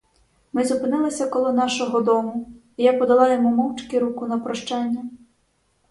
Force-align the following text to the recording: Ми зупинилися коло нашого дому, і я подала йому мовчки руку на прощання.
Ми 0.53 0.63
зупинилися 0.65 1.27
коло 1.27 1.53
нашого 1.53 2.01
дому, 2.01 2.47
і 2.77 2.83
я 2.83 2.93
подала 2.97 3.33
йому 3.33 3.49
мовчки 3.49 3.99
руку 3.99 4.27
на 4.27 4.39
прощання. 4.39 5.03